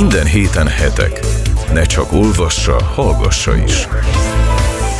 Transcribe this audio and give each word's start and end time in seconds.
Minden 0.00 0.26
héten 0.26 0.66
hetek. 0.66 1.20
Ne 1.74 1.82
csak 1.82 2.12
olvassa, 2.12 2.82
hallgassa 2.84 3.56
is. 3.56 3.86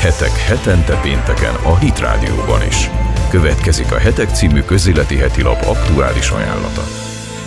Hetek 0.01 0.35
hetente 0.49 0.95
pénteken 1.03 1.55
a 1.65 1.79
Hit 1.79 1.99
Rádióban 1.99 2.63
is. 2.69 2.91
Következik 3.31 3.93
a 3.93 3.99
Hetek 3.99 4.29
című 4.29 4.61
közéleti 4.61 5.17
heti 5.17 5.43
lap 5.43 5.61
aktuális 5.75 6.31
ajánlata. 6.31 6.83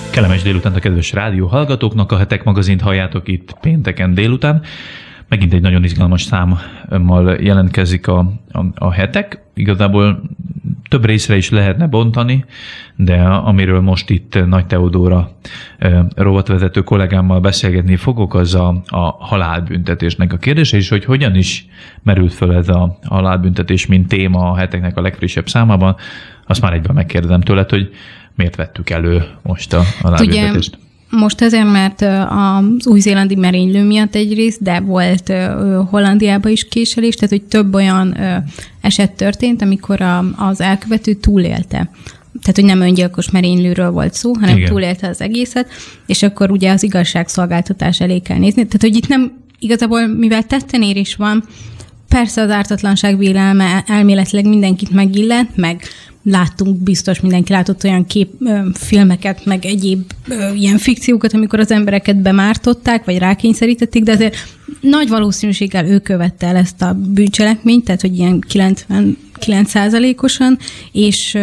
Kellemes 0.09 0.41
délután 0.41 0.73
a 0.73 0.79
kedves 0.79 1.11
rádió 1.11 1.47
hallgatóknak, 1.47 2.11
a 2.11 2.17
Hetek 2.17 2.43
magazint 2.43 2.81
halljátok 2.81 3.27
itt 3.27 3.55
pénteken 3.61 4.13
délután. 4.13 4.61
Megint 5.27 5.53
egy 5.53 5.61
nagyon 5.61 5.83
izgalmas 5.83 6.21
számmal 6.21 7.35
jelentkezik 7.39 8.07
a, 8.07 8.19
a, 8.51 8.65
a 8.75 8.91
hetek. 8.91 9.41
Igazából 9.53 10.21
több 10.89 11.05
részre 11.05 11.35
is 11.35 11.49
lehetne 11.49 11.87
bontani, 11.87 12.45
de 12.95 13.21
amiről 13.23 13.81
most 13.81 14.09
itt 14.09 14.45
Nagy 14.45 14.65
Teodóra 14.65 15.31
rovatvezető 16.15 16.81
kollégámmal 16.81 17.39
beszélgetni 17.39 17.95
fogok, 17.95 18.33
az 18.33 18.55
a, 18.55 18.81
a 18.85 18.99
halálbüntetésnek 19.19 20.33
a 20.33 20.37
kérdése, 20.37 20.77
és 20.77 20.89
hogy 20.89 21.05
hogyan 21.05 21.35
is 21.35 21.65
merült 22.03 22.33
föl 22.33 22.53
ez 22.53 22.69
a 22.69 22.97
halálbüntetés, 23.03 23.85
mint 23.85 24.07
téma 24.07 24.51
a 24.51 24.55
heteknek 24.55 24.97
a 24.97 25.01
legfrissebb 25.01 25.49
számában, 25.49 25.95
azt 26.47 26.61
már 26.61 26.73
egyben 26.73 26.95
megkérdezem 26.95 27.41
tőled, 27.41 27.69
hogy 27.69 27.89
miért 28.35 28.55
vettük 28.55 28.89
elő 28.89 29.23
most 29.41 29.73
a 29.73 29.81
halálbüntetést. 30.01 30.75
Ugye 30.75 30.87
most 31.09 31.41
azért, 31.41 31.71
mert 31.71 32.01
az 32.29 32.87
új-zélandi 32.87 33.35
merénylő 33.35 33.83
miatt 33.83 34.15
egyrészt, 34.15 34.63
de 34.63 34.79
volt 34.79 35.33
Hollandiában 35.89 36.51
is 36.51 36.67
késelés, 36.67 37.15
tehát 37.15 37.29
hogy 37.29 37.43
több 37.43 37.73
olyan 37.73 38.17
eset 38.81 39.11
történt, 39.11 39.61
amikor 39.61 40.01
az 40.35 40.61
elkövető 40.61 41.13
túlélte 41.13 41.89
tehát, 42.41 42.55
hogy 42.55 42.65
nem 42.65 42.81
öngyilkos 42.81 43.31
merénylőről 43.31 43.91
volt 43.91 44.13
szó, 44.13 44.33
hanem 44.33 44.57
Igen. 44.57 44.69
túlélte 44.69 45.07
az 45.07 45.21
egészet, 45.21 45.69
és 46.05 46.23
akkor 46.23 46.51
ugye 46.51 46.71
az 46.71 46.83
igazságszolgáltatás 46.83 47.99
elé 47.99 48.19
kell 48.19 48.37
nézni. 48.37 48.65
Tehát, 48.65 48.81
hogy 48.81 48.95
itt 48.95 49.07
nem 49.07 49.31
igazából, 49.59 50.07
mivel 50.07 50.43
tettenérés 50.43 51.15
van, 51.15 51.43
persze 52.09 52.41
az 52.41 52.49
ártatlanság 52.49 53.17
vélelme 53.17 53.83
elméletileg 53.87 54.47
mindenkit 54.47 54.91
megillet, 54.91 55.55
meg 55.55 55.83
láttunk, 56.23 56.77
biztos 56.77 57.19
mindenki 57.19 57.51
látott 57.51 57.83
olyan 57.83 58.05
kép, 58.05 58.29
filmeket, 58.73 59.45
meg 59.45 59.65
egyéb 59.65 60.11
ilyen 60.55 60.77
fikciókat, 60.77 61.33
amikor 61.33 61.59
az 61.59 61.71
embereket 61.71 62.21
bemártották, 62.21 63.05
vagy 63.05 63.17
rákényszerítették, 63.17 64.03
de 64.03 64.11
azért 64.11 64.35
nagy 64.81 65.09
valószínűséggel 65.09 65.85
ő 65.85 65.99
követte 65.99 66.47
el 66.47 66.55
ezt 66.55 66.81
a 66.81 66.93
bűncselekményt, 66.93 67.85
tehát 67.85 68.01
hogy 68.01 68.17
ilyen 68.17 68.43
99%-osan, 68.49 70.57
és, 70.91 71.37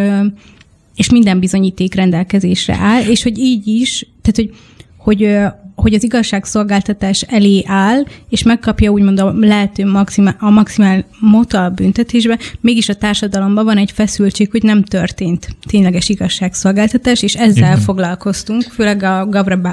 és 0.95 1.11
minden 1.11 1.39
bizonyíték 1.39 1.95
rendelkezésre 1.95 2.75
áll, 2.75 3.03
és 3.03 3.23
hogy 3.23 3.39
így 3.39 3.67
is, 3.67 4.07
tehát 4.23 4.37
hogy, 4.37 4.51
hogy 4.97 5.39
hogy 5.77 5.95
az 5.95 6.03
igazságszolgáltatás 6.03 7.21
elé 7.21 7.65
áll, 7.67 8.05
és 8.29 8.43
megkapja 8.43 8.91
úgymond 8.91 9.21
a 9.21 9.33
lehető 9.33 9.87
maximál, 9.87 10.37
a 10.39 10.51
maximál 10.51 11.05
mota 11.21 11.65
a 11.65 11.71
büntetésbe, 11.71 12.39
mégis 12.61 12.89
a 12.89 12.95
társadalomban 12.95 13.65
van 13.65 13.77
egy 13.77 13.91
feszültség, 13.91 14.51
hogy 14.51 14.63
nem 14.63 14.83
történt 14.83 15.57
tényleges 15.67 16.09
igazságszolgáltatás, 16.09 17.23
és 17.23 17.35
ezzel 17.35 17.71
Igen. 17.71 17.79
foglalkoztunk, 17.79 18.63
főleg 18.63 19.03
a 19.03 19.29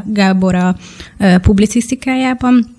Gábor 0.05 0.55
a 0.55 0.75
publicisztikájában. 1.41 2.75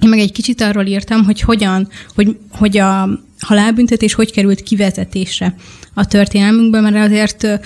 Én 0.00 0.08
meg 0.08 0.18
egy 0.18 0.32
kicsit 0.32 0.60
arról 0.60 0.86
írtam, 0.86 1.24
hogy 1.24 1.40
hogyan, 1.40 1.88
hogy, 2.14 2.38
hogy 2.50 2.78
a 2.78 3.08
halálbüntetés 3.40 4.14
hogy 4.14 4.32
került 4.32 4.62
kivezetésre 4.62 5.54
a 5.94 6.06
történelmünkben, 6.06 6.82
mert 6.82 7.06
azért 7.06 7.60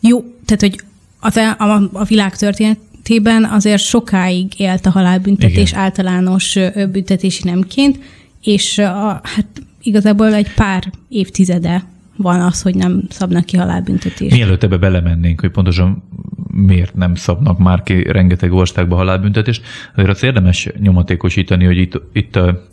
jó, 0.00 0.20
tehát 0.44 0.60
hogy 0.60 0.80
az, 1.20 1.36
a, 1.36 1.90
a 1.92 2.04
világ 2.04 2.36
történet 2.36 2.78
esetében 3.04 3.44
azért 3.44 3.82
sokáig 3.82 4.60
élt 4.60 4.86
a 4.86 4.90
halálbüntetés 4.90 5.70
Igen. 5.70 5.82
általános 5.82 6.58
büntetési 6.92 7.42
nemként, 7.44 7.98
és 8.42 8.78
a, 8.78 9.20
hát 9.22 9.46
igazából 9.82 10.34
egy 10.34 10.54
pár 10.54 10.92
évtizede 11.08 11.84
van 12.16 12.40
az, 12.40 12.62
hogy 12.62 12.74
nem 12.74 13.02
szabnak 13.08 13.44
ki 13.44 13.56
halálbüntetést. 13.56 14.34
Mielőtt 14.34 14.62
ebbe 14.62 14.76
belemennénk, 14.76 15.40
hogy 15.40 15.50
pontosan 15.50 16.02
miért 16.50 16.94
nem 16.94 17.14
szabnak 17.14 17.58
már 17.58 17.82
ki 17.82 18.02
rengeteg 18.02 18.52
országba 18.52 18.96
halálbüntetést, 18.96 19.62
azért 19.94 20.10
azt 20.10 20.24
érdemes 20.24 20.68
nyomatékosítani, 20.78 21.64
hogy 21.64 21.76
itt, 21.76 22.00
itt 22.12 22.36
a, 22.36 22.64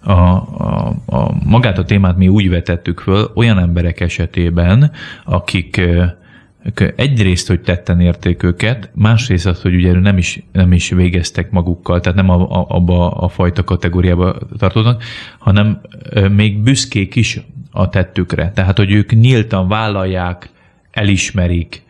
a, 0.00 0.12
a, 0.12 0.94
a, 1.06 1.34
magát 1.44 1.78
a 1.78 1.84
témát 1.84 2.16
mi 2.16 2.28
úgy 2.28 2.48
vetettük 2.48 3.00
föl 3.00 3.30
olyan 3.34 3.58
emberek 3.58 4.00
esetében, 4.00 4.90
akik 5.24 5.80
egyrészt, 6.96 7.48
hogy 7.48 7.60
tetten 7.60 8.00
érték 8.00 8.42
őket, 8.42 8.90
másrészt 8.94 9.46
az, 9.46 9.62
hogy 9.62 9.74
ugye 9.74 9.92
nem 9.92 10.18
is, 10.18 10.42
nem 10.52 10.72
is 10.72 10.90
végeztek 10.90 11.50
magukkal, 11.50 12.00
tehát 12.00 12.18
nem 12.18 12.30
a, 12.30 12.66
a, 12.76 13.24
a 13.24 13.28
fajta 13.28 13.64
kategóriába 13.64 14.36
tartoznak, 14.58 15.02
hanem 15.38 15.80
még 16.30 16.58
büszkék 16.58 17.16
is 17.16 17.40
a 17.70 17.88
tettükre. 17.88 18.52
Tehát, 18.54 18.76
hogy 18.76 18.92
ők 18.92 19.12
nyíltan 19.12 19.68
vállalják, 19.68 20.50
elismerik, 20.90 21.82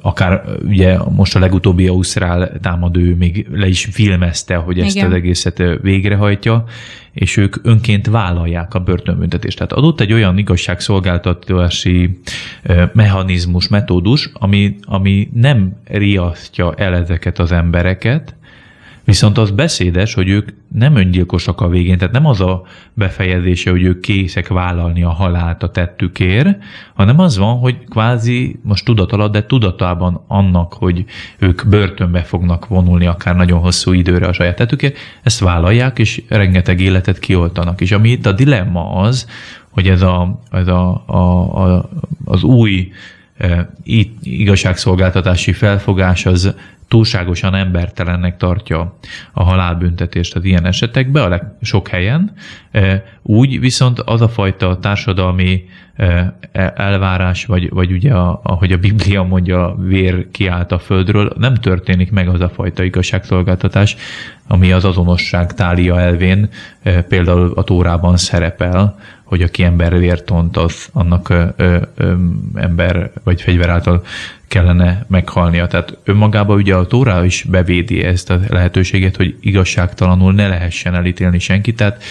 akár 0.00 0.44
ugye 0.64 0.98
most 1.08 1.36
a 1.36 1.38
legutóbbi 1.38 1.86
Ausztrál 1.86 2.52
támadó 2.60 3.00
még 3.18 3.46
le 3.52 3.68
is 3.68 3.88
filmezte, 3.90 4.54
hogy 4.54 4.78
ezt 4.78 4.96
Igen. 4.96 5.06
az 5.06 5.12
egészet 5.12 5.62
végrehajtja, 5.82 6.64
és 7.12 7.36
ők 7.36 7.56
önként 7.62 8.06
vállalják 8.06 8.74
a 8.74 8.78
börtönbüntetést. 8.78 9.56
Tehát 9.56 9.72
adott 9.72 10.00
egy 10.00 10.12
olyan 10.12 10.38
igazságszolgáltatási 10.38 12.20
mechanizmus, 12.92 13.68
metódus, 13.68 14.30
ami, 14.32 14.76
ami 14.82 15.30
nem 15.34 15.76
riasztja 15.84 16.74
el 16.74 16.94
ezeket 16.94 17.38
az 17.38 17.52
embereket, 17.52 18.34
Viszont 19.04 19.38
az 19.38 19.50
beszédes, 19.50 20.14
hogy 20.14 20.28
ők 20.28 20.48
nem 20.72 20.96
öngyilkosak 20.96 21.60
a 21.60 21.68
végén, 21.68 21.98
tehát 21.98 22.12
nem 22.12 22.26
az 22.26 22.40
a 22.40 22.62
befejezése, 22.94 23.70
hogy 23.70 23.82
ők 23.82 24.00
készek 24.00 24.48
vállalni 24.48 25.02
a 25.02 25.10
halált 25.10 25.62
a 25.62 25.70
tettükért, 25.70 26.58
hanem 26.94 27.18
az 27.18 27.36
van, 27.36 27.58
hogy 27.58 27.84
kvázi 27.88 28.58
most 28.62 28.84
tudat 28.84 29.12
alatt, 29.12 29.32
de 29.32 29.46
tudatában 29.46 30.24
annak, 30.26 30.72
hogy 30.72 31.04
ők 31.38 31.68
börtönbe 31.68 32.22
fognak 32.22 32.66
vonulni 32.66 33.06
akár 33.06 33.36
nagyon 33.36 33.60
hosszú 33.60 33.92
időre 33.92 34.26
a 34.26 34.32
saját 34.32 34.56
tettükért, 34.56 34.96
ezt 35.22 35.40
vállalják, 35.40 35.98
és 35.98 36.22
rengeteg 36.28 36.80
életet 36.80 37.18
kioltanak. 37.18 37.80
És 37.80 37.92
ami 37.92 38.10
itt 38.10 38.26
a 38.26 38.32
dilemma 38.32 38.92
az, 38.92 39.28
hogy 39.70 39.88
ez, 39.88 40.02
a, 40.02 40.40
ez 40.50 40.66
a, 40.66 41.02
a, 41.06 41.18
a, 41.64 41.88
az 42.24 42.42
új 42.42 42.92
e, 43.38 43.72
igazságszolgáltatási 44.22 45.52
felfogás 45.52 46.26
az 46.26 46.54
túlságosan 46.92 47.54
embertelennek 47.54 48.36
tartja 48.36 48.96
a 49.32 49.42
halálbüntetést 49.42 50.36
az 50.36 50.44
ilyen 50.44 50.66
esetekben, 50.66 51.22
a 51.22 51.28
leg, 51.28 51.44
sok 51.60 51.88
helyen. 51.88 52.32
Úgy 53.22 53.60
viszont 53.60 54.00
az 54.00 54.20
a 54.20 54.28
fajta 54.28 54.78
társadalmi 54.78 55.64
e, 55.96 56.34
elvárás, 56.74 57.44
vagy, 57.44 57.70
vagy 57.70 57.92
ugye, 57.92 58.12
a, 58.12 58.40
ahogy 58.42 58.72
a 58.72 58.76
Biblia 58.76 59.22
mondja, 59.22 59.76
vér 59.78 60.30
kiállt 60.30 60.72
a 60.72 60.78
földről, 60.78 61.32
nem 61.38 61.54
történik 61.54 62.10
meg 62.10 62.28
az 62.28 62.40
a 62.40 62.48
fajta 62.48 62.82
igazságszolgáltatás, 62.82 63.96
ami 64.46 64.72
az 64.72 64.84
azonosság 64.84 65.54
tália 65.54 66.00
elvén 66.00 66.48
például 67.08 67.52
a 67.54 67.62
Tórában 67.62 68.16
szerepel, 68.16 68.98
hogy 69.32 69.42
aki 69.42 69.62
ember 69.62 69.98
vért 69.98 70.30
ont, 70.30 70.56
az 70.56 70.88
annak 70.92 71.28
ö, 71.28 71.44
ö, 71.96 72.14
ember 72.54 73.10
vagy 73.24 73.42
fegyver 73.42 73.68
által 73.68 74.04
kellene 74.48 75.04
meghalnia. 75.08 75.66
Tehát 75.66 75.98
önmagában 76.04 76.56
ugye 76.56 76.74
a 76.74 76.86
Tóra 76.86 77.24
is 77.24 77.42
bevédi 77.42 78.02
ezt 78.02 78.30
a 78.30 78.40
lehetőséget, 78.48 79.16
hogy 79.16 79.36
igazságtalanul 79.40 80.32
ne 80.32 80.48
lehessen 80.48 80.94
elítélni 80.94 81.38
senkit, 81.38 81.76
tehát 81.76 82.02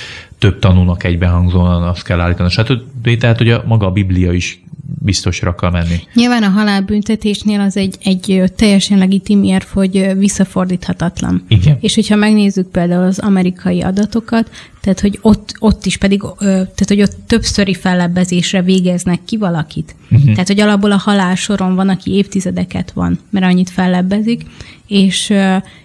több 0.41 0.59
tanulnak 0.59 1.03
egybehangzóan 1.03 1.83
azt 1.83 2.03
kell 2.03 2.19
állítani. 2.19 2.49
Stb. 2.49 3.17
Tehát, 3.17 3.37
hogy 3.37 3.49
a, 3.49 3.63
maga 3.65 3.85
a 3.85 3.91
Biblia 3.91 4.31
is 4.31 4.63
biztosra 4.99 5.49
akar 5.49 5.71
menni. 5.71 5.99
Nyilván 6.13 6.43
a 6.43 6.49
halálbüntetésnél 6.49 7.59
az 7.59 7.77
egy, 7.77 7.95
egy 8.03 8.43
teljesen 8.55 8.97
legitim 8.97 9.43
érv, 9.43 9.65
hogy 9.73 10.17
visszafordíthatatlan. 10.17 11.43
Igen. 11.47 11.77
És 11.79 11.95
hogyha 11.95 12.15
megnézzük 12.15 12.67
például 12.67 13.03
az 13.03 13.19
amerikai 13.19 13.81
adatokat, 13.81 14.49
tehát 14.81 14.99
hogy 14.99 15.19
ott, 15.21 15.53
ott 15.59 15.85
is 15.85 15.97
pedig, 15.97 16.23
tehát 16.39 16.87
hogy 16.87 17.01
ott 17.01 17.15
többszöri 17.27 17.73
fellebbezésre 17.73 18.61
végeznek 18.61 19.19
ki 19.25 19.37
valakit. 19.37 19.95
Uh-huh. 20.11 20.31
Tehát, 20.31 20.47
hogy 20.47 20.59
alapból 20.59 20.91
a 20.91 20.97
halálsoron 20.97 21.75
van, 21.75 21.89
aki 21.89 22.11
évtizedeket 22.11 22.91
van, 22.91 23.19
mert 23.29 23.45
annyit 23.45 23.69
fellebbezik, 23.69 24.41
és, 24.87 25.33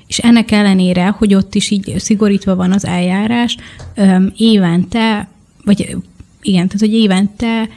és 0.07 0.19
ennek 0.19 0.51
ellenére, 0.51 1.07
hogy 1.07 1.35
ott 1.35 1.55
is 1.55 1.71
így 1.71 1.95
szigorítva 1.99 2.55
van 2.55 2.73
az 2.73 2.85
eljárás, 2.87 3.57
évente, 4.37 5.29
vagy 5.65 5.97
igen, 6.43 6.67
tehát 6.67 6.81
hogy 6.81 6.95
évente 6.95 7.69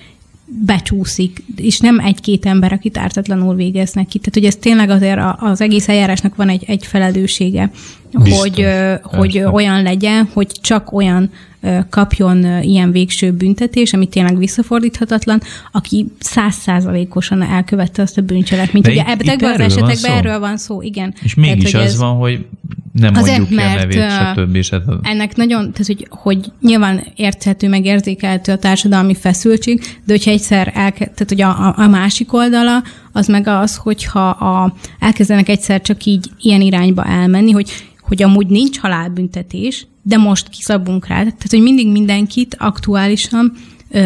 becsúszik, 0.65 1.43
és 1.55 1.79
nem 1.79 1.99
egy-két 1.99 2.45
ember, 2.45 2.73
akit 2.73 2.97
ártatlanul 2.97 3.55
végeznek 3.55 4.07
ki. 4.07 4.17
Tehát, 4.17 4.33
hogy 4.33 4.45
ez 4.45 4.55
tényleg 4.55 4.89
azért 4.89 5.19
az 5.39 5.61
egész 5.61 5.87
eljárásnak 5.87 6.35
van 6.35 6.49
egy, 6.49 6.63
egy 6.67 6.85
felelőssége, 6.85 7.71
Biztos, 8.11 8.39
hogy, 8.39 8.67
hogy 9.03 9.39
olyan 9.39 9.83
legyen, 9.83 10.29
hogy 10.33 10.47
csak 10.61 10.93
olyan 10.93 11.29
kapjon 11.89 12.61
ilyen 12.61 12.91
végső 12.91 13.31
büntetés, 13.31 13.93
ami 13.93 14.07
tényleg 14.07 14.37
visszafordíthatatlan, 14.37 15.41
aki 15.71 16.05
százszázalékosan 16.19 17.41
elkövette 17.41 18.01
azt 18.01 18.17
a 18.17 18.21
bűncselekményt. 18.21 18.87
Ugye 18.87 19.03
ebben 19.05 19.39
az 19.43 19.59
esetekben 19.59 20.11
erről 20.11 20.39
van 20.39 20.57
szó, 20.57 20.81
igen. 20.81 21.13
És 21.21 21.33
mégis 21.33 21.71
Tehát, 21.71 21.87
az 21.87 21.93
ez... 21.93 21.99
van, 21.99 22.15
hogy 22.15 22.45
nem 22.93 23.15
Azért, 23.15 23.37
mondjuk 23.37 23.59
mert, 23.59 23.79
nevét, 23.79 24.11
stb. 24.11 24.55
Ez 24.55 24.87
a... 24.87 24.99
Ennek 25.01 25.35
nagyon, 25.35 25.59
tehát 25.59 25.85
hogy, 25.85 26.07
hogy 26.09 26.51
nyilván 26.61 27.03
érthető, 27.15 27.69
meg 27.69 27.85
érzékelhető 27.85 28.51
a 28.51 28.57
társadalmi 28.57 29.15
feszültség, 29.15 29.79
de 29.79 30.13
hogyha 30.13 30.31
egyszer 30.31 30.71
elke, 30.75 31.05
tehát 31.05 31.25
hogy 31.27 31.41
a, 31.41 31.67
a, 31.67 31.73
a 31.77 31.87
másik 31.87 32.33
oldala, 32.33 32.83
az 33.11 33.27
meg 33.27 33.47
az, 33.47 33.75
hogyha 33.75 34.29
a, 34.29 34.75
elkezdenek 34.99 35.49
egyszer 35.49 35.81
csak 35.81 36.05
így 36.05 36.29
ilyen 36.41 36.61
irányba 36.61 37.05
elmenni, 37.05 37.51
hogy, 37.51 37.71
hogy 38.01 38.23
amúgy 38.23 38.47
nincs 38.47 38.79
halálbüntetés, 38.79 39.87
de 40.09 40.17
most 40.17 40.49
kiszabunk 40.49 41.07
rá. 41.07 41.15
Tehát, 41.15 41.49
hogy 41.49 41.61
mindig 41.61 41.91
mindenkit 41.91 42.55
aktuálisan 42.59 43.53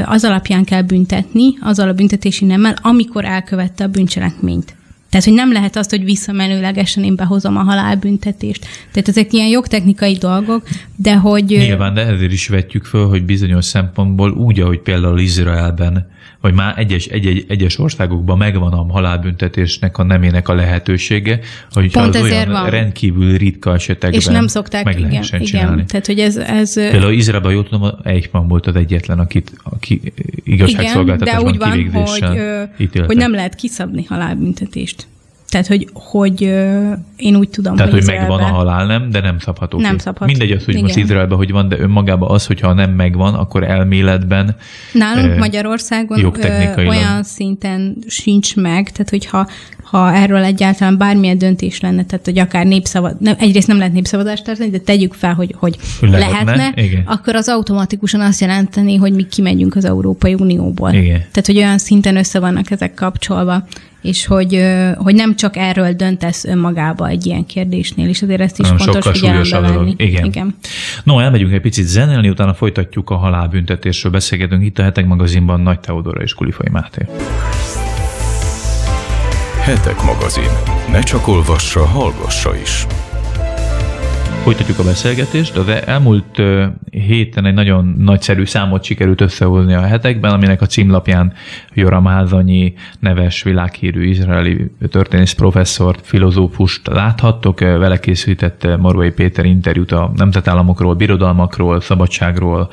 az 0.05 0.23
alapján 0.23 0.63
kell 0.63 0.81
büntetni, 0.81 1.57
azzal 1.61 1.88
a 1.88 1.94
büntetési 1.94 2.45
nemmel, 2.45 2.75
amikor 2.81 3.25
elkövette 3.25 3.83
a 3.83 3.88
bűncselekményt. 3.88 4.75
Tehát, 5.09 5.25
hogy 5.27 5.35
nem 5.35 5.51
lehet 5.51 5.75
azt, 5.75 5.89
hogy 5.89 6.03
visszamenőlegesen 6.03 7.03
én 7.03 7.15
behozom 7.15 7.57
a 7.57 7.63
halálbüntetést. 7.63 8.65
Tehát 8.91 9.07
ezek 9.07 9.33
ilyen 9.33 9.47
jogtechnikai 9.47 10.13
dolgok, 10.13 10.67
de 10.95 11.15
hogy... 11.15 11.45
Nyilván, 11.45 11.94
de 11.94 12.06
ezért 12.06 12.31
is 12.31 12.47
vetjük 12.47 12.85
föl, 12.85 13.07
hogy 13.07 13.25
bizonyos 13.25 13.65
szempontból 13.65 14.31
úgy, 14.31 14.59
ahogy 14.59 14.79
például 14.79 15.19
Izraelben, 15.19 16.07
vagy 16.44 16.54
már 16.54 16.74
egyes, 16.78 17.06
egy, 17.06 17.25
egy, 17.25 17.45
egyes 17.48 17.80
országokban 17.80 18.38
megvan 18.38 18.74
a 18.74 18.92
halálbüntetésnek 18.92 19.98
a 19.98 20.04
nemének 20.04 20.48
a 20.48 20.54
lehetősége, 20.54 21.40
hogy 21.72 21.92
Pont 21.92 22.16
az 22.16 22.22
olyan 22.22 22.51
van. 22.51 22.69
rendkívül 22.69 23.38
ritka 23.38 23.74
esetekben 23.74 24.19
és 24.19 24.25
nem 24.25 24.48
szokták, 24.48 24.86
meg 24.86 25.00
igen, 25.00 25.24
igen. 25.24 25.42
csinálni. 25.44 25.86
Tehát, 25.86 26.06
hogy 26.06 26.19
ez... 26.19 26.38
ez 26.38 26.74
Például 26.74 27.12
Izraelben, 27.12 27.51
jól 27.51 27.63
tudom, 27.63 27.92
Eichmann 28.04 28.48
volt 28.48 28.68
az 28.68 28.75
egyetlen, 28.75 29.19
akit, 29.19 29.51
aki 29.63 29.94
igen, 29.94 30.13
de 30.36 30.51
igazságszolgáltatásban 30.54 31.51
úgy 31.51 31.60
van, 31.60 31.72
hogy, 31.72 32.40
ítélte. 32.78 33.06
hogy 33.06 33.18
nem 33.18 33.34
lehet 33.34 33.56
kiszabni 33.56 34.04
halálbüntetést. 34.04 35.07
Tehát, 35.53 35.67
hogy, 35.67 35.88
hogy 35.94 36.41
én 37.17 37.35
úgy 37.35 37.50
tudom, 37.50 37.75
Tehát, 37.75 37.91
hogy 37.91 38.01
Izraelben- 38.01 38.29
megvan 38.29 38.51
a 38.51 38.55
halál, 38.55 38.85
nem, 38.85 39.09
de 39.09 39.19
nem 39.19 39.39
szabható 39.39 39.79
Nem 39.79 39.95
ki. 39.95 40.01
szabhat. 40.01 40.27
Mindegy 40.27 40.51
az, 40.51 40.65
hogy 40.65 40.81
most 40.81 40.95
Igen. 40.95 41.03
Izraelben 41.07 41.38
hogy 41.38 41.51
van, 41.51 41.67
de 41.67 41.79
önmagában 41.79 42.31
az, 42.31 42.45
hogyha 42.45 42.73
nem 42.73 42.91
megvan, 42.91 43.33
akkor 43.33 43.63
elméletben 43.63 44.55
Nálunk 44.94 45.33
ö, 45.35 45.38
Magyarországon 45.38 46.33
ö, 46.41 46.85
olyan 46.85 47.23
szinten 47.23 47.97
sincs 48.07 48.55
meg, 48.55 48.91
tehát 48.91 49.09
hogyha 49.09 49.47
ha 49.83 50.13
erről 50.13 50.44
egyáltalán 50.44 50.97
bármilyen 50.97 51.38
döntés 51.38 51.79
lenne, 51.79 52.06
tehát 52.06 52.25
hogy 52.25 52.39
akár 52.39 52.65
népszavad, 52.65 53.15
nem, 53.19 53.35
egyrészt 53.39 53.67
nem 53.67 53.77
lehet 53.77 53.94
népszavazást 53.94 54.44
tartani, 54.44 54.69
de 54.69 54.77
tegyük 54.77 55.13
fel, 55.13 55.33
hogy, 55.33 55.56
hogy 55.57 55.77
Hogy 55.99 56.09
lehetne, 56.09 56.56
lehetne, 56.56 56.83
igen. 56.83 57.03
akkor 57.06 57.35
az 57.35 57.47
automatikusan 57.49 58.21
azt 58.21 58.41
jelenteni, 58.41 58.95
hogy 58.95 59.13
mi 59.13 59.25
kimegyünk 59.27 59.75
az 59.75 59.85
Európai 59.85 60.33
Unióból. 60.33 60.91
Igen. 60.91 61.19
Tehát, 61.19 61.45
hogy 61.45 61.57
olyan 61.57 61.77
szinten 61.77 62.15
össze 62.17 62.39
vannak 62.39 62.71
ezek 62.71 62.94
kapcsolva, 62.94 63.67
és 64.03 64.25
hogy, 64.25 64.63
hogy 64.95 65.15
nem 65.15 65.35
csak 65.35 65.57
erről 65.57 65.94
döntesz 65.94 66.45
önmagába 66.45 67.07
egy 67.07 67.25
ilyen 67.25 67.45
kérdésnél, 67.45 68.07
és 68.07 68.21
azért 68.21 68.41
ezt 68.41 68.59
is 68.59 68.67
Hanem 68.67 68.85
fontos 68.85 69.19
figyelembe 69.19 69.59
venni. 69.59 69.94
Igen. 69.97 70.25
Igen. 70.25 70.55
No, 71.03 71.19
elmegyünk 71.19 71.53
egy 71.53 71.61
picit 71.61 71.85
zenélni, 71.85 72.29
utána 72.29 72.53
folytatjuk 72.53 73.09
a 73.09 73.15
halálbüntetésről, 73.15 74.11
beszélgetünk 74.11 74.65
itt 74.65 74.79
a 74.79 74.83
Hetek 74.83 75.05
magazinban 75.05 75.61
Nagy 75.61 75.79
Teodora 75.79 76.21
és 76.21 76.33
Kulifai 76.33 76.69
Máté. 76.71 77.05
Hetek 79.61 80.03
magazin. 80.03 80.49
Ne 80.91 80.99
csak 80.99 81.27
olvassa, 81.27 81.85
hallgassa 81.85 82.56
is. 82.56 82.85
Folytatjuk 84.44 84.80
a 84.80 84.84
beszélgetést. 84.84 85.57
Az 85.57 85.68
elmúlt 85.68 86.42
héten 86.92 87.45
egy 87.45 87.54
nagyon 87.54 87.95
nagyszerű 87.98 88.45
számot 88.45 88.84
sikerült 88.84 89.22
összehozni 89.22 89.74
a 89.74 89.81
hetekben, 89.81 90.31
aminek 90.31 90.62
a 90.62 90.66
címlapján 90.66 91.34
Joram 91.74 92.06
Házanyi 92.06 92.74
neves 93.00 93.44
világhírű 93.44 94.07
izraeli 94.10 94.72
történész 94.90 95.31
professzort, 95.34 96.07
filozófust 96.07 96.88
láthattok. 96.88 97.60
Vele 97.60 98.00
készített 98.00 98.63
ö, 98.63 98.78
Morvai 98.78 99.12
Péter 99.12 99.45
interjút 99.45 99.92
a 99.92 100.12
nemzetállamokról, 100.16 100.94
birodalmakról, 100.94 101.81
szabadságról, 101.81 102.69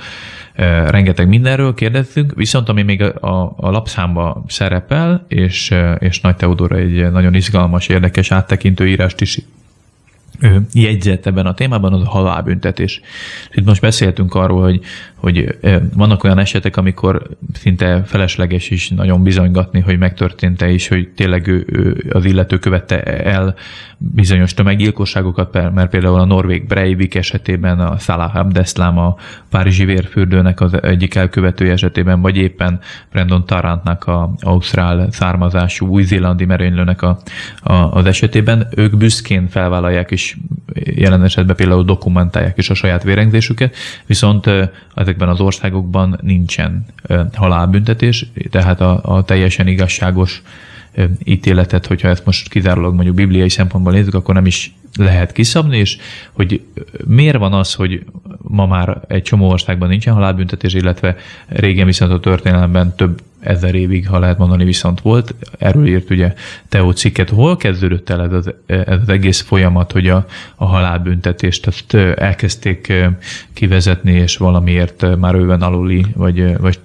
rengeteg 0.86 1.28
mindenről 1.28 1.74
kérdezzünk, 1.74 2.32
viszont 2.34 2.68
ami 2.68 2.82
még 2.82 3.02
a, 3.02 3.54
a 3.56 3.70
lapszámba 3.70 4.44
szerepel, 4.46 5.24
és, 5.28 5.74
és 5.98 6.20
Nagy 6.20 6.36
Teodora 6.36 6.76
egy 6.76 7.10
nagyon 7.10 7.34
izgalmas, 7.34 7.88
érdekes 7.88 8.30
áttekintő 8.30 8.88
írást 8.88 9.20
is 9.20 9.38
jegyzett 10.72 11.26
ebben 11.26 11.46
a 11.46 11.54
témában, 11.54 11.92
az 11.92 12.02
a 12.02 12.08
halálbüntetés. 12.08 13.00
És 13.50 13.56
Itt 13.56 13.64
most 13.64 13.80
beszéltünk 13.80 14.34
arról, 14.34 14.62
hogy, 14.62 14.80
hogy 15.14 15.58
vannak 15.94 16.24
olyan 16.24 16.38
esetek, 16.38 16.76
amikor 16.76 17.28
szinte 17.52 18.02
felesleges 18.04 18.70
is 18.70 18.88
nagyon 18.88 19.22
bizonygatni, 19.22 19.80
hogy 19.80 19.98
megtörtént-e 19.98 20.70
is, 20.70 20.88
hogy 20.88 21.08
tényleg 21.08 21.46
ő, 21.46 21.66
ő, 21.66 22.10
az 22.12 22.24
illető 22.24 22.58
követte 22.58 23.02
el 23.22 23.54
bizonyos 23.98 24.54
tömeggyilkosságokat, 24.54 25.52
mert 25.74 25.90
például 25.90 26.18
a 26.18 26.24
Norvég 26.24 26.66
Breivik 26.66 27.14
esetében, 27.14 27.80
a 27.80 27.98
Salah 27.98 28.36
Abdeslam, 28.36 28.98
a 28.98 29.16
Párizsi 29.50 29.84
vérfürdőnek 29.84 30.60
az 30.60 30.82
egyik 30.82 31.14
elkövetője 31.14 31.72
esetében, 31.72 32.20
vagy 32.20 32.36
éppen 32.36 32.80
Brandon 33.12 33.46
Tarantnak 33.46 34.04
a 34.04 34.34
ausztrál 34.40 35.10
származású 35.10 35.86
új-zélandi 35.86 36.44
merénylőnek 36.44 37.02
a, 37.02 37.18
a, 37.62 37.72
az 37.72 38.06
esetében, 38.06 38.68
ők 38.76 38.96
büszkén 38.96 39.48
felvállalják 39.48 40.10
és 40.10 40.29
jelen 40.74 41.24
esetben 41.24 41.56
például 41.56 41.84
dokumentálják 41.84 42.58
is 42.58 42.70
a 42.70 42.74
saját 42.74 43.02
vérengzésüket, 43.02 43.74
viszont 44.06 44.50
ezekben 44.94 45.28
az 45.28 45.40
országokban 45.40 46.18
nincsen 46.22 46.86
halálbüntetés, 47.32 48.26
tehát 48.50 48.80
a, 48.80 49.00
a 49.02 49.24
teljesen 49.24 49.66
igazságos 49.66 50.42
ítéletet, 51.24 51.86
hogyha 51.86 52.08
ezt 52.08 52.24
most 52.24 52.48
kizárólag 52.48 52.94
mondjuk 52.94 53.14
bibliai 53.14 53.48
szempontból 53.48 53.92
nézzük, 53.92 54.14
akkor 54.14 54.34
nem 54.34 54.46
is 54.46 54.72
lehet 54.98 55.32
kiszabni, 55.32 55.78
és 55.78 55.96
hogy 56.32 56.60
miért 57.06 57.36
van 57.36 57.52
az, 57.52 57.74
hogy 57.74 58.04
ma 58.38 58.66
már 58.66 59.00
egy 59.08 59.22
csomó 59.22 59.48
országban 59.48 59.88
nincsen 59.88 60.14
halálbüntetés, 60.14 60.74
illetve 60.74 61.16
régen 61.48 61.86
viszont 61.86 62.12
a 62.12 62.20
történelemben 62.20 62.94
több 62.96 63.20
ezer 63.40 63.74
évig, 63.74 64.08
ha 64.08 64.18
lehet 64.18 64.38
mondani, 64.38 64.64
viszont 64.64 65.00
volt. 65.00 65.34
Erről 65.58 65.86
írt 65.86 66.10
ugye 66.10 66.34
Teó 66.68 66.90
cikket. 66.90 67.30
Hol 67.30 67.56
kezdődött 67.56 68.10
el 68.10 68.22
ez 68.22 68.32
az, 68.32 68.52
ez 68.66 69.00
az 69.00 69.08
egész 69.08 69.40
folyamat, 69.40 69.92
hogy 69.92 70.08
a, 70.08 70.26
a 70.56 70.64
halálbüntetést 70.64 71.66
azt 71.66 71.94
elkezdték 71.94 72.92
kivezetni, 73.52 74.12
és 74.12 74.36
valamiért 74.36 75.16
már 75.18 75.34
őven 75.34 75.62
aluli, 75.62 76.06
vagy, 76.14 76.56
vagy 76.58 76.78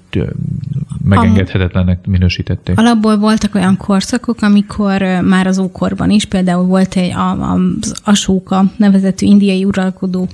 megengedhetetlennek 1.03 2.05
minősítették? 2.05 2.79
Alapból 2.79 3.17
voltak 3.17 3.55
olyan 3.55 3.77
korszakok, 3.77 4.41
amikor 4.41 5.01
már 5.01 5.47
az 5.47 5.57
ókorban 5.57 6.09
is, 6.09 6.25
például 6.25 6.65
volt 6.65 6.95
egy 6.95 7.11
a, 7.11 7.29
a, 7.29 7.59
Asóka 8.03 8.63
nevezetű 8.77 9.25
indiai 9.25 9.65
uralkodó 9.65 10.27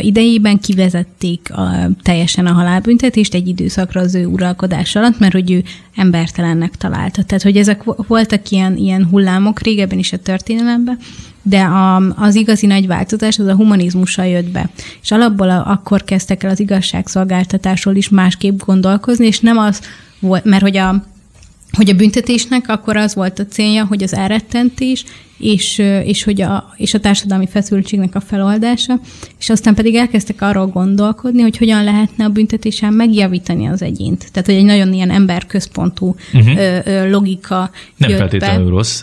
idejében 0.00 0.58
kivezették 0.58 1.50
a, 1.52 1.70
teljesen 2.02 2.46
a 2.46 2.52
halálbüntetést 2.52 3.34
egy 3.34 3.48
időszakra 3.48 4.00
az 4.00 4.14
ő 4.14 4.26
uralkodás 4.26 4.96
alatt, 4.96 5.18
mert 5.18 5.32
hogy 5.32 5.50
ő 5.50 5.62
embertelennek 5.96 6.76
találta. 6.76 7.22
Tehát, 7.22 7.42
hogy 7.42 7.56
ezek 7.56 7.84
vo- 7.84 8.06
voltak 8.06 8.50
ilyen, 8.50 8.76
ilyen 8.76 9.06
hullámok 9.10 9.60
régebben 9.60 9.98
is 9.98 10.12
a 10.12 10.16
történelemben, 10.16 10.98
de 11.42 11.60
a, 11.60 11.96
az 11.96 12.34
igazi 12.34 12.66
nagy 12.66 12.86
változás 12.86 13.38
az 13.38 13.46
a 13.46 13.54
humanizmussal 13.54 14.26
jött 14.26 14.50
be. 14.50 14.70
És 15.02 15.10
alapból 15.10 15.50
a, 15.50 15.70
akkor 15.70 16.04
kezdtek 16.04 16.42
el 16.42 16.50
az 16.50 16.60
igazságszolgáltatásról 16.60 17.94
is 17.94 18.08
másképp 18.08 18.60
gondolkozni, 18.60 19.26
és 19.26 19.40
nem 19.40 19.58
az 19.58 19.80
volt, 20.18 20.44
mert 20.44 20.62
hogy 20.62 20.76
a, 20.76 21.04
hogy 21.76 21.90
a 21.90 21.94
büntetésnek 21.94 22.68
akkor 22.68 22.96
az 22.96 23.14
volt 23.14 23.38
a 23.38 23.46
célja, 23.46 23.86
hogy 23.86 24.02
az 24.02 24.14
elrettentés, 24.14 25.04
és, 25.38 25.78
és, 26.04 26.22
hogy 26.24 26.40
a, 26.40 26.72
és 26.76 26.94
a 26.94 27.00
társadalmi 27.00 27.46
feszültségnek 27.46 28.14
a 28.14 28.20
feloldása, 28.20 29.00
és 29.38 29.50
aztán 29.50 29.74
pedig 29.74 29.94
elkezdtek 29.94 30.42
arról 30.42 30.66
gondolkodni, 30.66 31.42
hogy 31.42 31.56
hogyan 31.56 31.84
lehetne 31.84 32.24
a 32.24 32.28
büntetésen 32.28 32.92
megjavítani 32.92 33.66
az 33.66 33.82
egyént. 33.82 34.32
Tehát, 34.32 34.48
hogy 34.48 34.56
egy 34.56 34.64
nagyon 34.64 34.92
ilyen 34.92 35.10
emberközpontú 35.10 36.14
uh-huh. 36.32 37.10
logika 37.10 37.70
Nem 37.96 38.10
jött 38.10 38.18
be. 38.20 38.28
feltétlenül 38.28 38.70
rossz. 38.70 39.02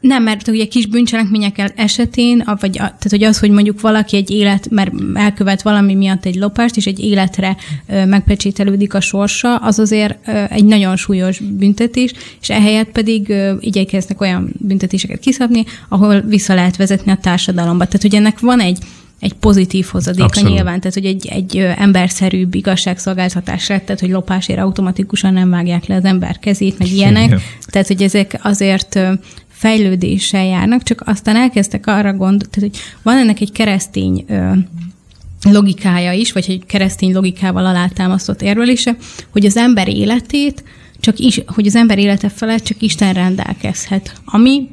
Nem, 0.00 0.22
mert 0.22 0.48
ugye 0.48 0.64
kis 0.64 0.86
bűncselekmények 0.86 1.72
esetén, 1.76 2.42
vagy 2.60 2.70
tehát 2.70 3.06
hogy 3.10 3.24
az, 3.24 3.38
hogy 3.38 3.50
mondjuk 3.50 3.80
valaki 3.80 4.16
egy 4.16 4.30
élet, 4.30 4.70
mert 4.70 4.92
elkövet 5.14 5.62
valami 5.62 5.94
miatt 5.94 6.24
egy 6.24 6.34
lopást, 6.34 6.76
és 6.76 6.86
egy 6.86 7.00
életre 7.00 7.56
megpecsételődik 7.86 8.94
a 8.94 9.00
sorsa, 9.00 9.56
az 9.56 9.78
azért 9.78 10.28
egy 10.50 10.64
nagyon 10.64 10.96
súlyos 10.96 11.38
büntetés, 11.38 12.12
és 12.40 12.50
ehelyett 12.50 12.90
pedig 12.90 13.34
igyekeznek 13.60 14.20
olyan 14.20 14.52
büntetéseket 14.58 15.20
kiszabni, 15.20 15.64
ahol 15.88 16.20
vissza 16.20 16.54
lehet 16.54 16.76
vezetni 16.76 17.12
a 17.12 17.16
társadalomba. 17.16 17.84
Tehát, 17.84 18.02
hogy 18.02 18.14
ennek 18.14 18.40
van 18.40 18.60
egy 18.60 18.78
egy 19.20 19.32
pozitív 19.32 19.86
hozadéka 19.86 20.24
Abszolút. 20.24 20.52
nyilván, 20.52 20.80
tehát 20.80 20.94
hogy 20.94 21.04
egy, 21.04 21.26
egy 21.26 21.56
emberszerűbb 21.56 22.54
igazságszolgáltatás 22.54 23.68
lett, 23.68 23.84
tehát 23.84 24.00
hogy 24.00 24.10
lopásért 24.10 24.58
automatikusan 24.58 25.32
nem 25.32 25.50
vágják 25.50 25.86
le 25.86 25.94
az 25.94 26.04
ember 26.04 26.38
kezét, 26.38 26.78
meg 26.78 26.88
ilyenek. 26.96 27.24
Igen. 27.24 27.40
Tehát, 27.66 27.86
hogy 27.86 28.02
ezek 28.02 28.38
azért 28.42 29.00
fejlődéssel 29.60 30.44
járnak, 30.44 30.82
csak 30.82 31.02
aztán 31.04 31.36
elkezdtek 31.36 31.86
arra 31.86 32.10
gondolni, 32.12 32.44
tehát, 32.50 32.70
hogy 32.70 32.80
van 33.02 33.16
ennek 33.16 33.40
egy 33.40 33.52
keresztény 33.52 34.24
ö, 34.28 34.52
logikája 35.50 36.12
is, 36.12 36.32
vagy 36.32 36.44
egy 36.48 36.66
keresztény 36.66 37.12
logikával 37.12 37.66
alátámasztott 37.66 38.42
érvelése, 38.42 38.96
hogy 39.30 39.46
az 39.46 39.56
ember 39.56 39.88
életét 39.88 40.64
csak 41.00 41.18
is, 41.18 41.40
hogy 41.46 41.66
az 41.66 41.76
ember 41.76 41.98
élete 41.98 42.28
felett 42.28 42.64
csak 42.64 42.82
Isten 42.82 43.12
rendelkezhet. 43.12 44.12
Ami 44.24 44.68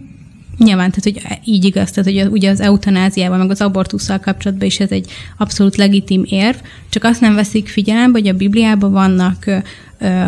Nyilván, 0.58 0.92
tehát 0.92 1.04
hogy 1.04 1.40
így 1.46 1.66
igaz, 1.66 1.92
tehát 1.92 2.12
hogy 2.12 2.32
ugye 2.32 2.50
az 2.50 2.60
eutanáziával, 2.60 3.38
meg 3.38 3.50
az 3.50 3.62
abortussal 3.62 4.20
kapcsolatban 4.20 4.68
is 4.68 4.80
ez 4.80 4.92
egy 4.92 5.12
abszolút 5.38 5.76
legitim 5.76 6.24
érv, 6.26 6.58
csak 6.90 7.04
azt 7.04 7.22
nem 7.22 7.36
veszik 7.36 7.68
figyelembe, 7.68 8.20
hogy 8.20 8.28
a 8.28 8.34
Bibliában 8.34 8.92
vannak 8.92 9.46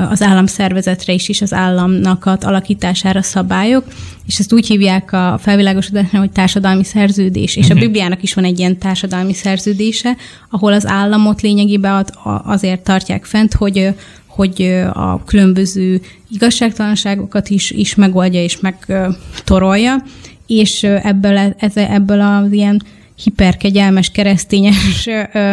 az 0.09 0.21
államszervezetre 0.21 1.13
is, 1.13 1.29
és 1.29 1.41
az 1.41 1.53
államnak 1.53 2.25
az 2.25 2.43
alakítására 2.43 3.21
szabályok, 3.21 3.83
és 4.25 4.39
ezt 4.39 4.53
úgy 4.53 4.67
hívják 4.67 5.13
a 5.13 5.39
felvilágosodásnál, 5.41 6.21
hogy 6.21 6.31
társadalmi 6.31 6.83
szerződés. 6.83 7.55
És 7.55 7.69
a 7.69 7.73
mhm. 7.73 7.83
Bibliának 7.83 8.23
is 8.23 8.33
van 8.33 8.43
egy 8.43 8.59
ilyen 8.59 8.77
társadalmi 8.77 9.33
szerződése, 9.33 10.15
ahol 10.49 10.73
az 10.73 10.87
államot 10.87 11.41
lényegében 11.41 12.05
azért 12.43 12.81
tartják 12.81 13.25
fent, 13.25 13.53
hogy 13.53 13.93
hogy 14.39 14.83
a 14.93 15.23
különböző 15.23 16.01
igazságtalanságokat 16.29 17.49
is, 17.49 17.71
is 17.71 17.95
megoldja 17.95 18.43
és 18.43 18.59
megtorolja, 18.59 20.03
és 20.47 20.83
ebből, 20.83 21.55
ebből 21.73 22.21
az 22.21 22.51
ilyen 22.51 22.81
hiperkegyelmes 23.23 24.09
keresztényes 24.09 25.09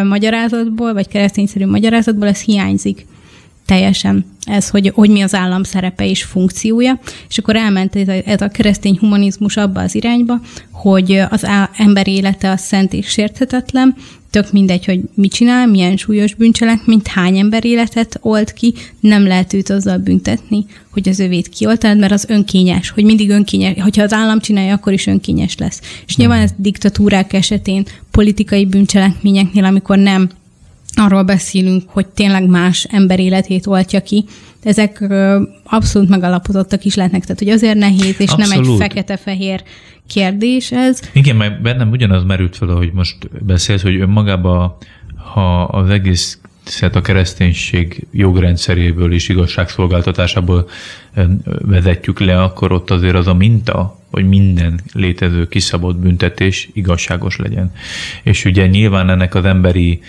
magyarázatból, 0.09 0.93
vagy 0.93 1.09
keresztényszerű 1.09 1.67
magyarázatból 1.67 2.29
ez 2.29 2.41
hiányzik 2.41 3.07
teljesen. 3.65 4.25
Ez, 4.45 4.69
hogy, 4.69 4.93
hogy 4.95 5.11
mi 5.11 5.21
az 5.21 5.35
állam 5.35 5.63
szerepe 5.63 6.09
és 6.09 6.23
funkciója, 6.23 6.99
és 7.29 7.39
akkor 7.39 7.57
elment 7.57 7.97
ez 7.97 8.09
a, 8.09 8.13
ez 8.25 8.41
a 8.41 8.49
keresztény 8.49 8.99
humanizmus 8.99 9.57
abba 9.57 9.81
az 9.81 9.95
irányba, 9.95 10.41
hogy 10.73 11.23
az 11.31 11.47
ember 11.77 12.09
élete 12.09 12.51
a 12.51 12.57
szent 12.57 12.93
és 12.93 13.07
sérthetetlen, 13.07 13.97
tök 14.43 14.53
mindegy, 14.53 14.85
hogy 14.85 15.01
mit 15.15 15.33
csinál, 15.33 15.67
milyen 15.67 15.97
súlyos 15.97 16.35
bűncselekményt, 16.35 17.07
hány 17.07 17.39
ember 17.39 17.65
életet 17.65 18.19
old 18.23 18.53
ki, 18.53 18.75
nem 19.01 19.27
lehet 19.27 19.53
őt 19.53 19.71
azzal 19.71 19.99
büntetni, 19.99 20.67
hogy 20.91 21.09
az 21.09 21.19
övét 21.19 21.49
kioltad, 21.49 21.99
mert 21.99 22.13
az 22.13 22.25
önkényes, 22.29 22.91
hogy 22.91 23.05
mindig 23.05 23.31
önkényes, 23.31 23.83
hogyha 23.83 24.03
az 24.03 24.13
állam 24.13 24.41
csinálja, 24.41 24.75
akkor 24.75 24.93
is 24.93 25.07
önkényes 25.07 25.57
lesz. 25.57 25.81
És 26.07 26.17
nyilván 26.17 26.41
ez 26.41 26.51
diktatúrák 26.57 27.33
esetén, 27.33 27.87
politikai 28.11 28.67
bűncselekményeknél, 28.67 29.65
amikor 29.65 29.99
nem 29.99 30.29
arról 30.95 31.23
beszélünk, 31.23 31.83
hogy 31.87 32.07
tényleg 32.07 32.47
más 32.47 32.87
ember 32.91 33.21
életét 33.21 33.67
oltja 33.67 34.03
ki, 34.03 34.25
ezek 34.63 35.05
abszolút 35.65 36.09
megalapozottak 36.09 36.85
is 36.85 36.95
lehetnek, 36.95 37.23
tehát 37.23 37.39
hogy 37.39 37.49
azért 37.49 37.79
nehéz, 37.79 38.21
és 38.21 38.31
abszolút. 38.31 38.65
nem 38.65 38.75
egy 38.75 38.77
fekete-fehér 38.79 39.63
kérdés 40.07 40.73
ez. 40.73 41.01
Igen, 41.13 41.37
mert 41.37 41.63
bennem 41.63 41.91
ugyanaz 41.91 42.25
merült 42.25 42.57
fel, 42.57 42.69
hogy 42.69 42.93
most 42.93 43.45
beszélsz, 43.45 43.83
hogy 43.83 44.01
önmagában, 44.01 44.77
ha 45.33 45.63
az 45.63 45.89
egész 45.89 46.39
a 46.93 47.01
kereszténység 47.01 48.07
jogrendszeréből 48.13 49.13
és 49.13 49.29
igazságszolgáltatásából 49.29 50.69
vezetjük 51.61 52.21
le, 52.21 52.43
akkor 52.43 52.73
ott 52.73 52.91
azért 52.91 53.15
az 53.15 53.27
a 53.27 53.35
minta, 53.35 53.99
hogy 54.17 54.29
minden 54.29 54.81
létező 54.93 55.49
kiszabott 55.49 55.97
büntetés 55.97 56.69
igazságos 56.73 57.37
legyen. 57.37 57.73
És 58.23 58.45
ugye 58.45 58.67
nyilván 58.67 59.11
ennek 59.11 59.35
az 59.35 59.45
emberi 59.45 60.01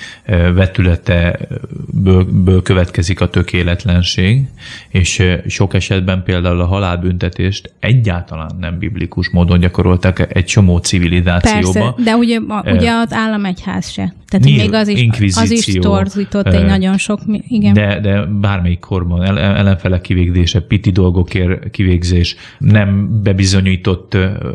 vetületeből 0.54 2.24
ből 2.24 2.62
következik 2.62 3.22
a 3.22 3.30
tökéletlenség, 3.30 4.42
és 4.90 5.24
sok 5.48 5.74
esetben 5.74 6.24
például 6.24 6.60
a 6.60 6.66
halálbüntetést 6.66 7.74
egyáltalán 7.80 8.52
nem 8.60 8.78
biblikus 8.78 9.30
módon 9.30 9.60
gyakorolták 9.60 10.36
egy 10.36 10.46
csomó 10.46 10.78
civilizációba. 10.78 11.72
Persze, 11.72 12.04
de 12.04 12.16
ugye, 12.16 12.40
ugye 12.66 12.92
az 12.92 13.14
államegyház 13.14 13.90
se. 13.90 14.14
Tehát 14.28 14.46
Nyilv, 14.46 14.60
még 14.60 14.74
az 14.74 14.88
is, 14.88 15.36
az 15.36 15.52
is 15.52 15.66
torzított 15.66 16.48
egy 16.48 16.66
nagyon 16.66 16.98
sok, 16.98 17.20
igen. 17.48 17.74
De, 17.74 18.00
de 18.00 18.26
bármelyik 18.26 18.80
korban 18.80 19.38
ellenfele 19.38 20.02
kivégzése, 20.02 20.62
piti 20.62 20.92
dolgokért 20.92 21.72
kivégzés, 21.72 22.36
nem 22.58 23.22
bebizonyított 23.24 23.97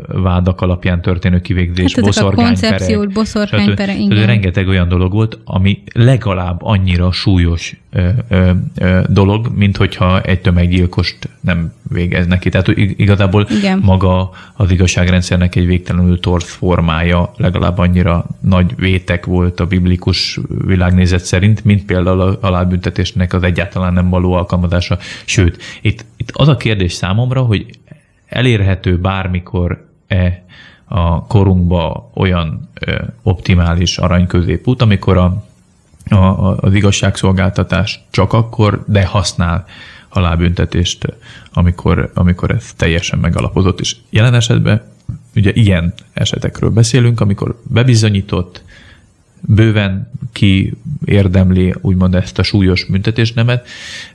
vádak 0.07 0.61
alapján 0.61 1.01
történő 1.01 1.39
kivégzés, 1.39 1.95
hát 1.95 2.05
boszorkánypere. 2.05 3.07
boszorkánypere, 3.13 3.95
igen. 3.95 4.25
Rengeteg 4.25 4.67
olyan 4.67 4.87
dolog 4.87 5.11
volt, 5.11 5.39
ami 5.43 5.83
legalább 5.93 6.61
annyira 6.63 7.11
súlyos 7.11 7.75
ö, 7.91 8.09
ö, 8.29 8.51
ö, 8.75 9.01
dolog, 9.09 9.51
mint 9.55 9.77
hogyha 9.77 10.21
egy 10.21 10.41
tömeggyilkost 10.41 11.29
nem 11.41 11.73
végez 11.89 12.27
neki. 12.27 12.49
Tehát 12.49 12.67
igazából 12.77 13.47
igen. 13.49 13.79
maga 13.83 14.29
az 14.53 14.71
igazságrendszernek 14.71 15.55
egy 15.55 15.65
végtelenül 15.65 16.19
torz 16.19 16.49
formája 16.49 17.31
legalább 17.37 17.77
annyira 17.77 18.25
nagy 18.39 18.75
vétek 18.75 19.25
volt 19.25 19.59
a 19.59 19.65
biblikus 19.65 20.39
világnézet 20.65 21.25
szerint, 21.25 21.63
mint 21.63 21.85
például 21.85 22.21
a 22.21 22.37
halálbüntetésnek 22.41 23.33
az 23.33 23.43
egyáltalán 23.43 23.93
nem 23.93 24.09
való 24.09 24.33
alkalmazása. 24.33 24.97
Sőt, 25.25 25.63
itt, 25.81 26.05
itt 26.17 26.29
az 26.33 26.47
a 26.47 26.57
kérdés 26.57 26.93
számomra, 26.93 27.41
hogy 27.41 27.65
elérhető 28.33 28.97
bármikor-e 28.97 30.43
a 30.85 31.25
korunkba 31.25 32.11
olyan 32.13 32.69
optimális 33.23 33.97
aranyközépút, 33.97 34.81
amikor 34.81 35.17
a, 35.17 35.43
a, 36.15 36.57
az 36.57 36.73
igazságszolgáltatás 36.73 38.03
csak 38.11 38.33
akkor, 38.33 38.83
de 38.87 39.05
használ 39.05 39.65
halálbüntetést, 40.09 41.13
amikor, 41.53 42.11
amikor 42.13 42.51
ez 42.51 42.73
teljesen 42.73 43.19
megalapozott. 43.19 43.79
És 43.79 43.95
jelen 44.09 44.33
esetben 44.33 44.81
ugye 45.35 45.51
ilyen 45.53 45.93
esetekről 46.13 46.69
beszélünk, 46.69 47.21
amikor 47.21 47.59
bebizonyított, 47.63 48.63
bőven 49.47 50.11
ki 50.31 50.73
érdemli 51.05 51.73
úgymond 51.81 52.15
ezt 52.15 52.39
a 52.39 52.43
súlyos 52.43 52.85
büntetésnemet, 52.85 53.67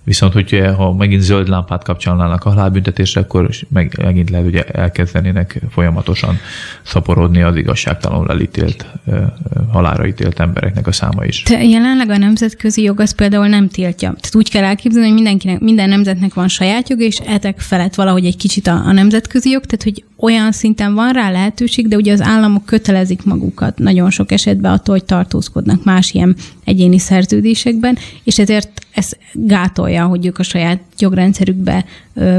viszont 0.03 0.33
hogyha 0.33 0.75
ha 0.75 0.93
megint 0.93 1.23
zöld 1.23 1.49
lámpát 1.49 1.85
kapcsolnának 1.85 2.45
a 2.45 2.49
halálbüntetésre, 2.49 3.21
akkor 3.21 3.51
meg, 3.69 3.99
megint 4.03 4.31
lehet 4.31 4.47
ugye 4.47 4.65
elkezdenének 4.65 5.61
folyamatosan 5.71 6.39
szaporodni 6.83 7.43
az 7.43 7.57
igazságtalanul 7.57 8.31
elítélt, 8.31 8.87
halára 9.73 10.07
ítélt 10.07 10.41
embereknek 10.41 10.87
a 10.87 10.93
száma 10.93 11.25
is. 11.25 11.43
Te 11.43 11.65
jelenleg 11.65 12.11
a 12.11 12.17
nemzetközi 12.17 12.83
jog 12.83 13.01
az 13.01 13.15
például 13.15 13.47
nem 13.47 13.69
tiltja. 13.69 14.09
Tehát 14.09 14.35
úgy 14.35 14.51
kell 14.51 14.65
elképzelni, 14.65 15.07
hogy 15.07 15.17
mindenkinek, 15.17 15.61
minden 15.61 15.89
nemzetnek 15.89 16.35
van 16.35 16.49
saját 16.49 16.89
jog, 16.89 17.01
és 17.01 17.17
etek 17.17 17.61
felett 17.61 17.95
valahogy 17.95 18.25
egy 18.25 18.37
kicsit 18.37 18.67
a, 18.67 18.73
a 18.87 18.93
nemzetközi 18.93 19.51
jog, 19.51 19.65
tehát 19.65 19.83
hogy 19.83 20.05
olyan 20.21 20.53
szinten 20.53 20.95
van 20.95 21.13
rá 21.13 21.31
lehetőség, 21.31 21.89
de 21.89 21.97
ugye 21.97 22.13
az 22.13 22.21
államok 22.21 22.65
kötelezik 22.65 23.25
magukat 23.25 23.79
nagyon 23.79 24.11
sok 24.11 24.33
esetben 24.33 24.73
attól, 24.73 24.95
hogy 24.95 25.05
tartózkodnak 25.05 25.85
más 25.85 26.13
ilyen 26.13 26.37
egyéni 26.65 26.99
szerződésekben, 26.99 27.99
és 28.25 28.39
ezért 28.39 28.87
ez 28.95 29.11
gátolja, 29.33 30.07
hogy 30.07 30.27
ők 30.27 30.39
a 30.39 30.43
saját 30.43 30.81
jogrendszerükbe 30.99 31.85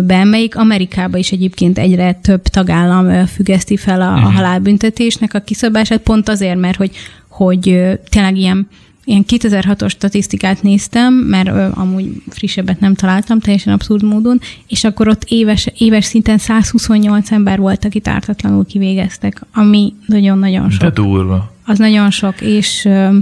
beemeljék. 0.03 0.55
Amerikába 0.55 1.17
is 1.17 1.31
egyébként 1.31 1.77
egyre 1.77 2.13
több 2.13 2.41
tagállam 2.41 3.25
függeszti 3.25 3.77
fel 3.77 4.01
a, 4.01 4.13
a 4.13 4.17
mhm. 4.17 4.36
halálbüntetésnek 4.36 5.33
a 5.33 5.39
kiszabását, 5.39 6.01
pont 6.01 6.29
azért, 6.29 6.59
mert 6.59 6.77
hogy, 6.77 6.91
hogy 7.27 7.62
tényleg 8.09 8.38
ilyen 8.38 8.67
ilyen 9.09 9.25
2006-os 9.27 9.89
statisztikát 9.89 10.61
néztem, 10.61 11.13
mert 11.13 11.47
ö, 11.47 11.67
amúgy 11.73 12.21
frissebbet 12.29 12.79
nem 12.79 12.93
találtam, 12.93 13.39
teljesen 13.39 13.73
abszurd 13.73 14.03
módon, 14.03 14.39
és 14.67 14.83
akkor 14.83 15.07
ott 15.07 15.23
éves, 15.27 15.67
éves 15.77 16.05
szinten 16.05 16.37
128 16.37 17.31
ember 17.31 17.59
volt, 17.59 17.85
akit 17.85 18.07
ártatlanul 18.07 18.65
kivégeztek, 18.65 19.41
ami 19.53 19.93
nagyon-nagyon 20.05 20.69
sok. 20.69 20.81
De 20.81 20.89
durva. 20.89 21.53
Az 21.65 21.77
nagyon 21.77 22.11
sok, 22.11 22.41
és 22.41 22.85
ö, 22.85 23.17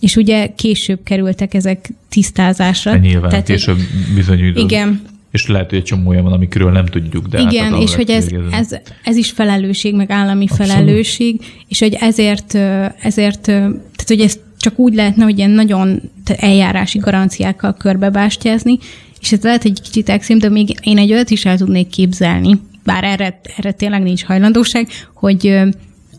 és 0.00 0.16
ugye 0.16 0.54
később 0.54 0.98
kerültek 1.04 1.54
ezek 1.54 1.90
tisztázásra. 2.08 2.90
De 2.90 2.98
nyilván, 2.98 3.30
Tehát, 3.30 3.46
később 3.46 3.78
bizony 4.14 4.52
Igen. 4.54 5.00
És 5.30 5.46
lehet, 5.46 5.68
hogy 5.68 5.78
egy 5.78 5.84
csomó 5.84 6.08
olyan 6.08 6.22
van, 6.22 6.32
amikről 6.32 6.70
nem 6.70 6.86
tudjuk. 6.86 7.26
De 7.26 7.38
hát 7.42 7.52
Igen, 7.52 7.72
hát 7.72 7.82
és 7.82 7.94
hogy 7.94 8.10
ez, 8.10 8.26
ez, 8.50 8.68
ez 9.04 9.16
is 9.16 9.30
felelősség, 9.30 9.94
meg 9.94 10.10
állami 10.10 10.46
Abszolút. 10.50 10.72
felelősség, 10.72 11.40
és 11.68 11.78
hogy 11.78 11.96
ezért, 12.00 12.54
ezért, 13.00 13.40
tehát 13.40 14.04
hogy 14.06 14.20
ezt 14.20 14.40
csak 14.60 14.78
úgy 14.78 14.94
lehetne, 14.94 15.24
hogy 15.24 15.38
ilyen 15.38 15.50
nagyon 15.50 16.00
eljárási 16.24 16.98
garanciákkal 16.98 17.74
körbebástyázni, 17.74 18.78
és 19.20 19.32
ez 19.32 19.42
lehet 19.42 19.64
egy 19.64 19.80
kicsit 19.82 20.08
extrém, 20.08 20.38
de 20.38 20.48
még 20.48 20.74
én 20.82 20.98
egy 20.98 21.12
olyat 21.12 21.30
is 21.30 21.44
el 21.44 21.56
tudnék 21.56 21.88
képzelni, 21.88 22.60
bár 22.84 23.04
erre, 23.04 23.40
erre 23.56 23.72
tényleg 23.72 24.02
nincs 24.02 24.24
hajlandóság, 24.24 24.88
hogy 25.14 25.60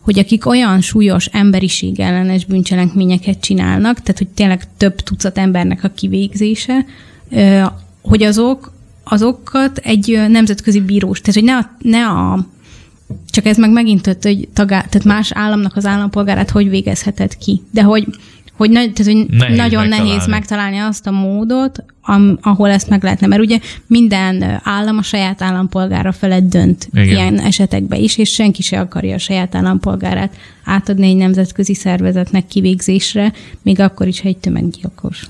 hogy 0.02 0.18
akik 0.18 0.46
olyan 0.46 0.80
súlyos 0.80 1.26
emberiség 1.26 2.00
ellenes 2.00 2.44
bűncselekményeket 2.44 3.40
csinálnak, 3.40 4.00
tehát 4.00 4.18
hogy 4.18 4.28
tényleg 4.28 4.62
több 4.76 4.94
tucat 4.94 5.38
embernek 5.38 5.84
a 5.84 5.88
kivégzése, 5.88 6.84
hogy 8.02 8.22
azok, 8.22 8.72
azokat 9.04 9.78
egy 9.78 10.20
nemzetközi 10.28 10.80
bírós, 10.80 11.20
tehát 11.20 11.34
hogy 11.34 11.44
ne 11.44 11.56
a, 11.56 11.76
ne 11.78 12.06
a 12.06 12.46
csak 13.30 13.46
ez 13.46 13.56
meg 13.56 13.70
megint, 13.70 14.06
hogy 14.22 14.48
tagá, 14.52 14.80
tehát 14.80 15.04
más 15.04 15.30
államnak 15.32 15.76
az 15.76 15.86
állampolgárát 15.86 16.50
hogy 16.50 16.68
végezheted 16.68 17.38
ki. 17.38 17.62
De 17.70 17.82
hogy 17.82 18.06
hogy, 18.56 18.70
nagy, 18.70 18.92
tehát, 18.92 19.12
hogy 19.12 19.26
nehéz 19.30 19.56
nagyon 19.56 19.80
megtalálni. 19.80 20.08
nehéz 20.08 20.26
megtalálni 20.26 20.78
azt 20.78 21.06
a 21.06 21.10
módot, 21.10 21.84
am, 22.02 22.38
ahol 22.42 22.70
ezt 22.70 22.88
meg 22.88 23.02
lehetne. 23.02 23.26
Mert 23.26 23.40
ugye 23.40 23.58
minden 23.86 24.60
állam 24.62 24.98
a 24.98 25.02
saját 25.02 25.42
állampolgára 25.42 26.12
felett 26.12 26.48
dönt 26.48 26.88
Igen. 26.92 27.06
ilyen 27.06 27.38
esetekben 27.38 28.00
is, 28.00 28.18
és 28.18 28.30
senki 28.30 28.62
se 28.62 28.80
akarja 28.80 29.14
a 29.14 29.18
saját 29.18 29.54
állampolgárát 29.54 30.36
átadni 30.64 31.06
egy 31.06 31.16
nemzetközi 31.16 31.74
szervezetnek 31.74 32.46
kivégzésre, 32.46 33.32
még 33.62 33.80
akkor 33.80 34.06
is, 34.06 34.20
ha 34.20 34.28
egy 34.28 34.38
tömeggyilkos. 34.38 35.28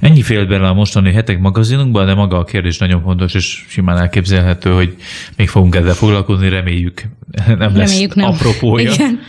Ennyi 0.00 0.22
fél 0.22 0.46
bele 0.46 0.68
a 0.68 0.74
mostani 0.74 1.12
hetek 1.12 1.38
magazinunkban, 1.38 2.06
de 2.06 2.14
maga 2.14 2.38
a 2.38 2.44
kérdés 2.44 2.78
nagyon 2.78 3.02
fontos, 3.02 3.34
és 3.34 3.64
simán 3.68 3.98
elképzelhető, 3.98 4.70
hogy 4.72 4.96
még 5.36 5.48
fogunk 5.48 5.74
ezzel 5.74 5.94
foglalkozni, 5.94 6.48
reméljük 6.48 7.02
nem 7.46 7.58
lesz 7.58 7.88
reméljük 7.88 8.14
nem. 8.14 8.28
apropója. 8.28 8.92
Igen. 8.92 9.20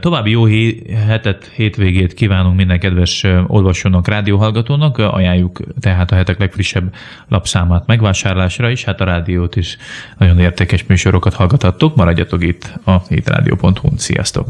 További 0.00 0.30
jó 0.30 0.46
hetet, 1.06 1.50
hétvégét 1.54 2.14
kívánunk 2.14 2.56
minden 2.56 2.78
kedves 2.78 3.24
olvasónak, 3.46 4.08
rádióhallgatónak. 4.08 4.98
Ajánljuk 4.98 5.60
tehát 5.80 6.12
a 6.12 6.14
hetek 6.14 6.38
legfrissebb 6.38 6.94
lapszámát 7.28 7.86
megvásárlásra 7.86 8.70
is, 8.70 8.84
hát 8.84 9.00
a 9.00 9.04
rádiót 9.04 9.56
is 9.56 9.76
nagyon 10.18 10.38
értékes 10.38 10.84
műsorokat 10.86 11.34
hallgathattok. 11.34 11.96
Maradjatok 11.96 12.44
itt 12.44 12.72
a 12.84 12.98
hétrádió.hu-n. 13.08 13.96
Sziasztok! 13.96 14.48